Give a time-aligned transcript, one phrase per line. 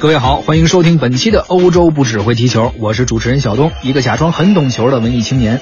[0.00, 5.60] 各位好，欢迎收听本期的欧洲不只会踢球，我是主持人小东，一个假装很懂球的文艺青年。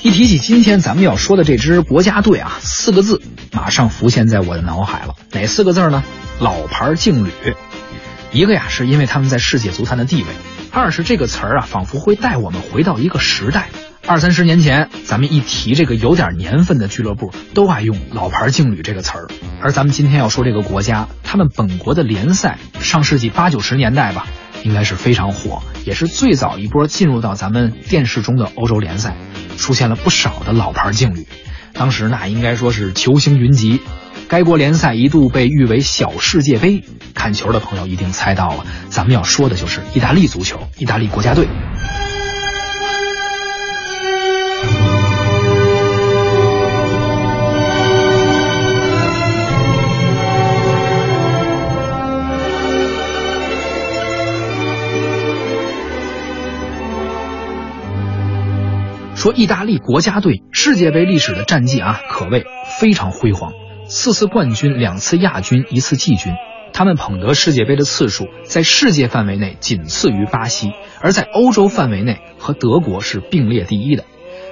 [0.00, 3.20] 一提起今天咱们要说的这支国家队啊，四个字
[3.52, 6.02] 马上浮现在我的脑海了，哪四个字呢？
[6.40, 7.30] 老牌劲旅。
[8.32, 10.28] 一个呀，是因为他们在世界足坛的地位；
[10.72, 13.68] 二是这个词儿啊，仿佛会带我们回到一个时代。
[14.08, 19.28] 二三十年前，咱们一提这个有点年份的俱乐部，都爱用“老牌劲旅”这个词儿。
[19.60, 24.26] 而咱们今天要说这个国家，他们本国的联赛，上世纪八九十年代吧，
[24.62, 29.14] 应该是非常火，也是最早一波进入到咱们电视中的欧洲联赛，
[29.58, 31.26] 出现了不少的老牌劲旅。
[31.74, 33.82] 当时那应该说是球星云集，
[34.26, 36.82] 该国联赛一度被誉为“小世界杯”。
[37.12, 41.46] 看球的朋友一定猜到了，咱们要说的就是意大利足球，意大利国家队。
[59.18, 62.44] 说意大利国家队世界杯历史的战绩啊，可谓
[62.78, 63.50] 非常辉煌，
[63.88, 66.34] 四次冠军，两次亚军，一次季军。
[66.72, 74.04] 他们捧得世界杯的次数，在世界范围内仅次于巴西，而在欧洲范围内和德国是并列第一的。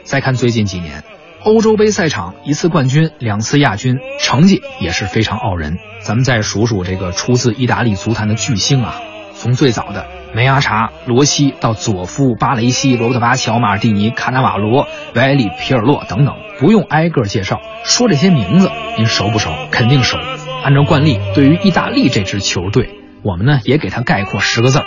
[0.03, 1.05] 再看最近几年，
[1.45, 5.79] 欧洲杯赛场一次冠军，两次亚军，成绩也是非常傲人。
[6.01, 9.01] 咱们再数数这个出自意大利足坛的巨星啊，
[9.37, 10.07] 从最早的。
[10.35, 19.51] 梅阿查、罗西到佐夫、巴雷西、罗伯特巴乔、马尔蒂尼、卡纳瓦罗、维埃里、皮尔洛等等，不用挨个介绍，说这些名字您熟不熟？
[19.71, 20.19] 肯定熟。
[20.63, 24.85] 按照惯例，对于意大利这支球队，我们呢也给它概括十个字儿：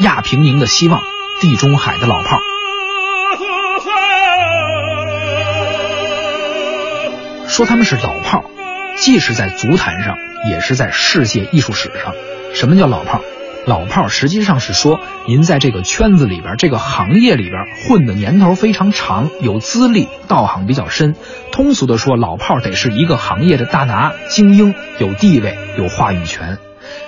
[0.00, 1.00] 亚平宁的希望，
[1.40, 2.38] 地中海的老炮。
[7.46, 8.44] 说他们是老炮，
[8.96, 10.16] 既是在足坛上，
[10.50, 12.14] 也是在世界艺术史上。
[12.52, 13.20] 什么叫老炮？
[13.66, 21.14] 老炮实际上是说，您在这个圈子里边，这个行业里边混的年头非常长，有资历，道行比较深。
[21.52, 26.58] 通俗的说，老炮得是一个行业的大拿、精英，有地位，有话语权。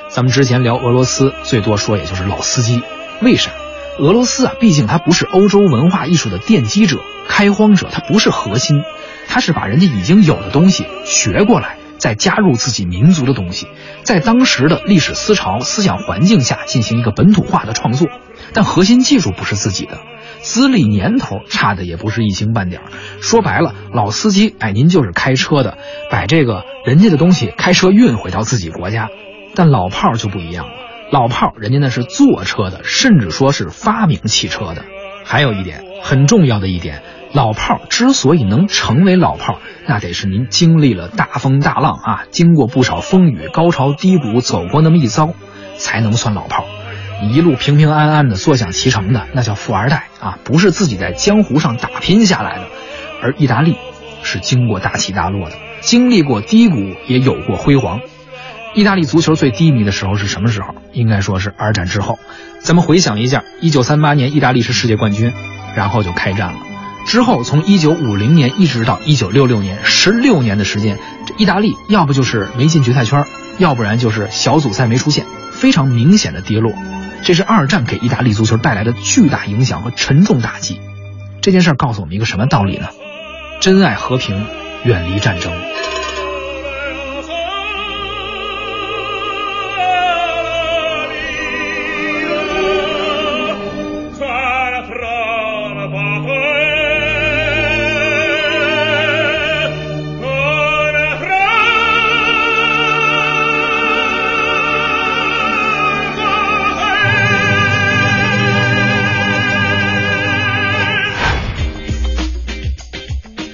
[0.08, 2.82] 咱们之前聊俄罗斯，最多说也就是老司机。
[3.22, 3.50] 为啥？
[3.98, 8.82] 俄罗斯啊，毕竟它不是欧洲文化艺术的奠基者、开荒者，它不是核心，
[9.26, 11.76] 它是把人家已经有的东西学过来。
[12.02, 13.68] 再加入自己民族的东西，
[14.02, 18.08] 在当时的历史思潮、思想环境下进行一个本土化的创作，
[18.52, 20.00] 但核心技术不是自己的，
[20.40, 22.82] 资历年头差的也不是一星半点。
[23.20, 25.78] 说白了，老司机，哎，您就是开车的，
[26.10, 29.08] 把这个人家的东西开车运回到自己国家。
[29.54, 30.72] 但老炮就不一样了，
[31.12, 34.84] 老炮人家那是坐车的，甚至说是发明汽车的。
[35.24, 37.04] 还有一点很重要的一点。
[37.32, 45.32] 老炮儿之所以能成为老炮儿，那得是您经历了大风大浪啊，经过不少风雨、高潮低谷，走过那么一遭，
[45.78, 46.68] 才能算老炮儿。
[47.26, 52.66] 一路平平安安的坐享其成的，那叫富二代啊，不是自己在江湖上打拼下来的。
[53.22, 53.76] 而意大利
[54.22, 56.76] 是经过大起大落的，经历过低谷，
[57.06, 58.00] 也有过辉煌。
[58.74, 60.74] 意大利足球最低迷的时候是什么时候？
[60.92, 62.18] 应该说是二战之后。
[62.60, 65.32] 咱们回想一下，一九三八年意大利是世界冠军，
[65.76, 66.58] 然后就开战了。
[67.06, 73.24] 之后，从一九五零年一直到一九六六年，十六年的时间，这意大利要不就是没进决赛圈，
[73.58, 76.72] 要不然就是小组赛没出现，非常明显的跌落。
[77.22, 80.80] 这是二战给意大利足球带来的巨大影响和沉重打击。
[81.40, 82.88] 这件事告诉我们一个什么道理呢？
[83.60, 84.46] 珍爱和平，
[84.84, 85.52] 远离战争。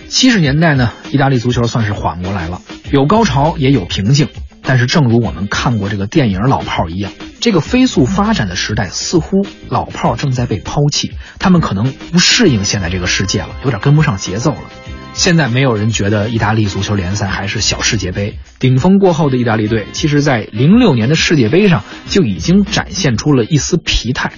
[0.08, 4.28] 七十年代呢，意大利足球算是缓过来了，有高潮也有平静。
[4.62, 11.12] 但是，正如我们看过这个电影《老炮儿》一样，这个飞速发展的时代，似乎老炮儿正在被抛弃。
[11.38, 14.60] 他们可能不适应现在这个世界了，有点跟不上节奏了。
[15.14, 18.38] 现在没有人觉得意大利足球联赛还是小世界杯。
[18.58, 24.32] 顶峰过后的意大利队，其实在零六年的世界杯上就已经展现出了一丝疲态。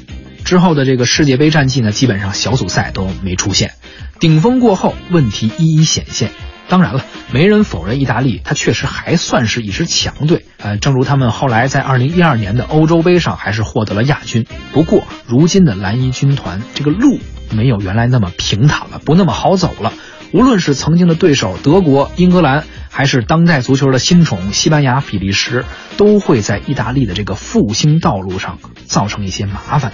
[0.51, 3.71] 之后的这个世界杯战绩呢，基本上小组赛都没出现。
[4.19, 6.33] 顶峰过后，问题一一显现。
[6.69, 10.45] 当然了，没人否认意大利，他确实还算是一支强队。
[10.59, 14.45] 呃，正如他们后来在二零一二年的欧洲杯上还是获得了亚军。
[14.73, 17.21] 不过，如今的蓝衣军团这个路
[17.53, 19.93] 没有原来那么平坦了，不那么好走了。
[20.33, 25.65] 无论是曾经的对手德国、英格兰，还是当代足球的新宠西班牙、比利时，
[25.97, 29.93] 都会在意大利的这个复兴道路上造成一些麻烦。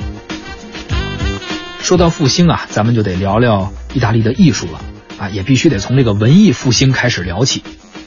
[1.87, 4.81] 说到复兴啊，咱们就得聊聊意大利的艺术了
[5.19, 7.63] 啊，也必须得从这个文艺复兴开始聊起。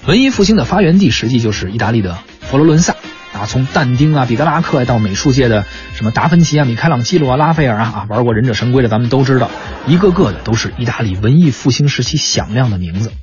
[0.06, 2.98] 文艺复兴的发源地实际就是意大利的佛罗伦萨
[3.31, 5.66] 啊，从但丁啊、彼得拉克到美术界的
[5.96, 9.50] 什么达芬奇啊、米开朗基罗啊、拉斐尔啊啊，玩过忍者神龟的咱们都知道，
[9.88, 13.14] 一个个的都是意大利文艺复兴时期响亮的名字。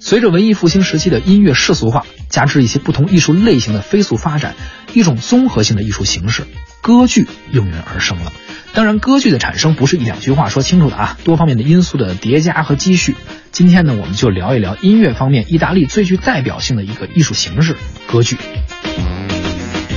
[0.00, 4.56] 随着文艺复兴时期的音乐世俗化，加之一些不同艺术类型的飞速发展，
[4.94, 6.42] 一种综合性的艺术形式——
[6.82, 8.32] 歌剧应运而生了。
[8.74, 13.14] 当然，歌剧的产生不是一两句话说清楚的啊，多方面的因素的叠加和积蓄。
[13.52, 17.76] 今天呢，我们就聊一聊音乐方面意大利最具代表性的一个艺术形式——
[18.10, 18.36] 歌剧。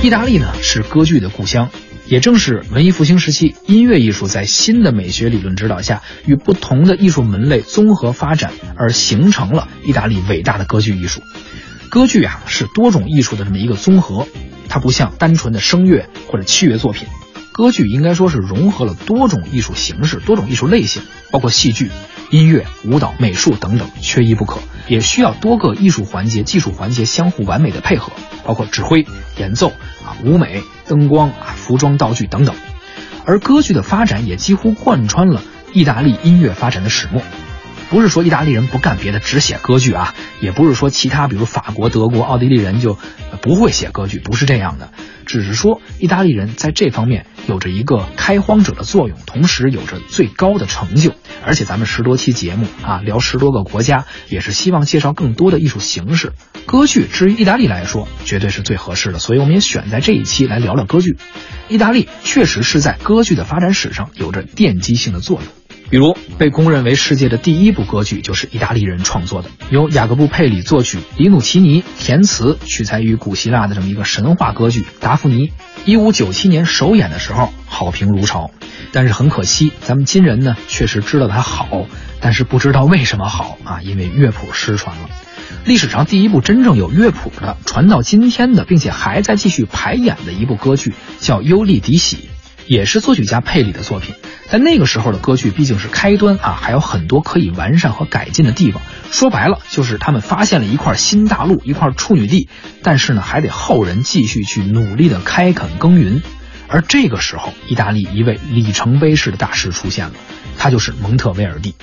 [0.02, 1.70] 意大利呢是歌剧的故乡，
[2.06, 11.22] 也正是文艺复兴时期音乐艺术在新的美学理论指导下，与不同的艺术门类综合发展而形成了意大利伟大的歌剧艺术。
[11.88, 14.28] 歌剧啊是多种艺术的这么一个综合，
[14.76, 17.08] 它不像单纯的声乐或者器乐作品。
[17.50, 21.90] 歌剧应该说是融合了多种艺术形式、多种艺术类型，包括戏剧、
[22.30, 24.60] 音乐、舞蹈、美术等等，缺一不可。
[24.86, 28.12] 也需要多个艺术环节、技术环节相互完美的配合，
[28.44, 29.06] 包括指挥、
[29.38, 29.68] 演奏
[30.04, 32.54] 啊、舞美、灯光啊、服装道具等等。
[33.24, 35.42] 而歌剧的发展也几乎贯穿了
[35.72, 37.22] 意大利音乐发展的始末。
[37.88, 42.98] 不是说意大利人不干别的，只写歌剧啊，也不是说其他比如法国、德国、奥地利人就
[43.42, 44.90] 不会写歌剧，不是这样的。
[45.24, 51.14] 只是说，意大利人在这方面有着一个开荒者的作用，同时有着最高的成就。
[51.44, 56.32] 而且咱们十多期节目啊，聊十多个国家，也是希望介绍更多的艺术形式。
[56.64, 59.18] 歌剧，至于意大利来说，绝对是最合适的。
[59.18, 61.16] 所以我们也选在这一期来聊聊歌剧。
[61.68, 65.65] 意大利确实是在歌剧的发展史上有着奠基性的作用。
[65.88, 75.48] 比如，被公认为世界的第一部歌剧就是意大利人创作的，由雅各布·佩里作曲，里努奇尼填词，取材于古希腊的这么一个神话歌剧《达芙妮》。
[75.84, 78.50] 一五九七年首演的时候，好评如潮。
[78.90, 81.86] 但是很可惜，咱们今人呢确实知道它好，
[82.20, 85.08] 但是不知道为什么好啊，因为乐谱失传了。
[85.64, 92.16] 历史上第一部真正有乐谱的、传到今天的，并且还在继续排演的一部歌剧，叫《尤利迪喜》。
[92.66, 94.16] 也是作曲家佩里的作品，
[94.50, 98.80] 但那个时候的歌剧毕竟是开端啊，还有很多可以完善和改进的地方。
[99.10, 102.48] 说白了，就是他们发现了一块新大陆，一块处女地，
[102.82, 106.22] 但是呢，还得后人继续去努力的开垦耕耘。
[106.68, 110.14] 而这个时候，意大利一位里程碑式的大师出现了，
[110.58, 111.74] 他就是蒙特威尔第。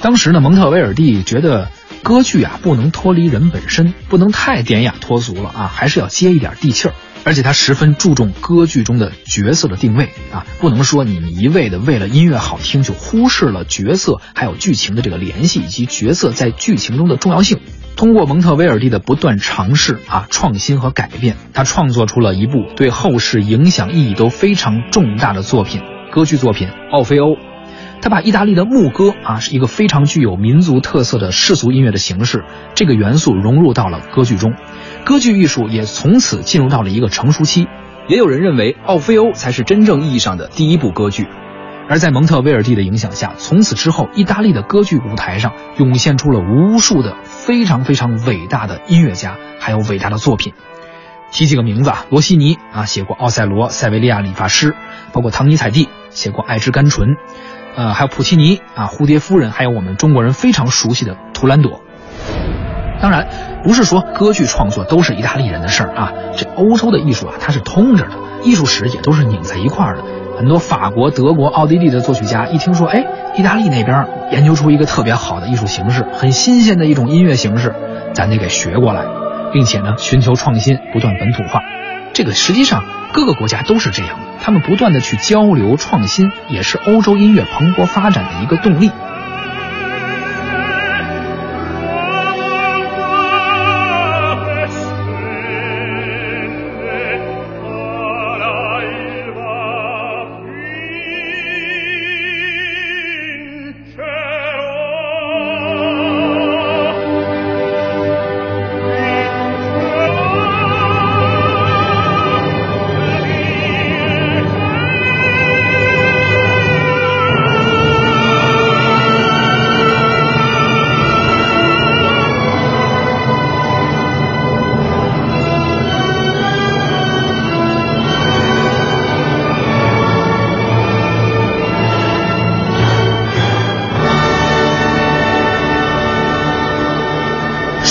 [0.00, 1.70] 当时呢，蒙特威尔第觉得
[2.02, 6.94] 歌剧啊不能脱离人本身，不能太典雅脱俗了啊，还是要接一点地气儿。
[7.26, 17.58] 而且他十分注重歌剧中的角色的定位啊，不能说你们一味的为了音乐好听就忽视了角色还有剧情的这个联系以及角色在剧情中的重要性。
[17.96, 25.82] 通过蒙特威尔第的不断尝试啊、创新和改变，他创作出了一部对后世影响意义都非常重大的作品——
[26.12, 27.30] 歌剧作品《奥菲欧》。
[28.00, 32.44] 他把意大利的牧歌啊，是一个非常具有民族特色的世俗音乐的形式，
[32.74, 34.54] 这个元素融入到了歌剧中。
[35.04, 37.66] 歌剧艺术也从此进入到了一个成熟期，
[38.08, 41.26] 也有人认为《奥菲欧》才是真正意义上的第一部歌剧。
[41.88, 50.52] 而在蒙特威尔第的影响下，从此之后，意大利的歌剧舞台上涌现出了无数的非常非常伟大的音乐家，还有伟大的作品。
[51.30, 54.70] 提几个名字啊，罗西尼啊，写过《奥赛罗》《塞维利亚理发师》，
[55.12, 57.10] 包括唐尼采蒂写过《爱之甘醇》，
[57.76, 61.72] 呃，还有普契尼啊，《蝴蝶夫人》，还有我们中国人非常熟悉的《图兰朵》。
[63.02, 63.28] 当然，
[63.62, 66.12] 不是说歌剧创作都是意大利人的事儿啊。
[66.34, 70.02] 这欧洲的艺术啊，它是通着的，艺术史也都是拧在一块儿的。
[70.38, 73.04] 很多法国、德国、奥地利的作曲家一听说，哎，
[73.36, 77.74] 意大利那边研究出一个特别好的艺术形式，很新鲜的一种音乐形式，
[78.14, 79.04] 咱得给学过来，
[79.52, 81.60] 并且呢，寻求创新，不断本土化。
[82.12, 88.90] 这个实际上各个国家都是这样的，他们不断的去交流创新，也是欧洲音乐蓬勃发展的一个动力。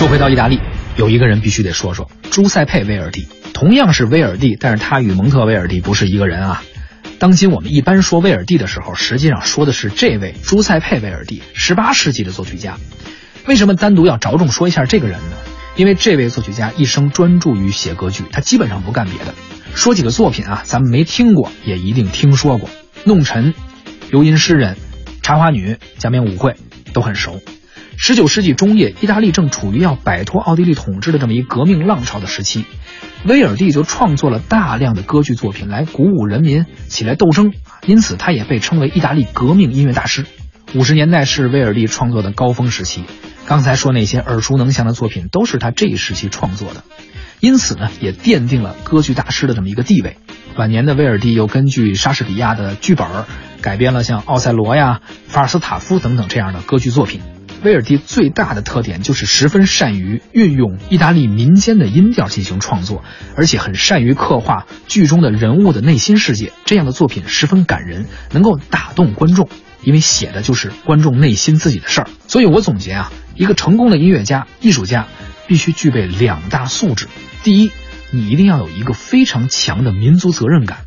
[0.06, 0.60] 说回到意大利，
[0.98, 6.62] 有一个人必须得说说，朱塞佩·威尔蒂，同样是威尔蒂，但是他与蒙特威尔蒂不是一个人啊。
[7.18, 12.78] 当今我们一般说威尔蒂的时候，实际上说的是这位朱塞佩·威尔蒂，十八世纪的作曲家。
[13.48, 15.38] 为什么单独要着重说一下这个人呢？
[15.76, 19.34] 因为这位作曲家一生专注于写歌剧，他基本上不干别的。
[19.74, 22.70] 说几个作品啊，咱们没听过也一定听说过，
[23.06, 23.54] 《弄臣》、
[24.12, 24.76] 《游吟诗人》、
[25.24, 26.52] 《茶花女》、《假面舞会》
[26.94, 27.42] 都很熟。
[27.98, 32.66] 十九世纪中叶，意大利正处于要摆脱奥地利统治的这么一革命浪潮的时期，
[33.26, 37.54] 威尔第就创作了大量的歌剧作品来鼓舞人民起来斗争，
[37.86, 40.26] 因此他也被称为意大利革命音乐大师。
[40.74, 43.04] 五十年代是威尔第创作的高峰时期。
[43.48, 46.84] 刚才说那些耳熟能详的作品，都是他这一时期创作的，
[47.40, 50.18] 因此呢，也奠定了歌剧大师的这么一个地位。
[50.58, 53.08] 晚年的威尔第又根据莎士比亚的剧本
[53.62, 57.22] 改编了像《奥赛罗》呀、《法尔斯塔夫》等等这样的歌剧作品。
[57.66, 63.04] 威尔第最大的特点就是十分善于运用意大利民间的音调进行创作，
[63.36, 66.54] 而且很善于刻画剧中的人物的内心世界。
[66.66, 69.50] 这样的作品十分感人，能够打动观众，
[69.82, 72.08] 因为写的就是观众内心自己的事儿。
[72.28, 73.12] 所以我总结啊。
[73.34, 75.08] 一个成功的音乐家、艺术家，
[75.48, 77.08] 必须具备两大素质：
[77.44, 77.72] 第一，
[78.12, 80.78] 你一定要有一个非常强的民族责任感；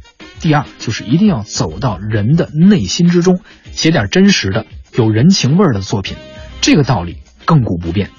[0.40, 3.40] 第二，就是一定要走到人的内心之中，
[3.72, 6.16] 写点真实的、有人情味儿的作品。
[6.60, 8.10] 这个道理亘古不变。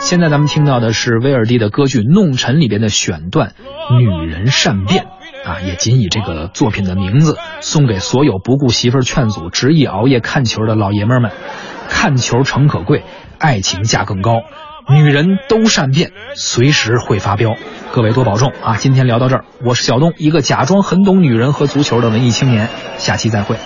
[0.00, 3.54] 现在咱们听到的是威尔第的歌剧《弄臣》里边的选段
[3.96, 5.06] 《女人善变》，
[5.48, 11.30] 啊，也仅以这个作品的名字送给所有不顾媳妇儿劝阻、执意熬夜看球的老爷们们。
[11.88, 13.04] 看球诚可贵，
[13.38, 14.42] 爱情价更高。
[14.90, 17.54] 女人都善变，随时会发飙。
[17.92, 18.76] 各位多保重啊！
[18.76, 22.68] 今天聊到这儿，我是小东，一个假装很懂女人和足球的文艺青年。
[22.98, 23.56] 下期再会。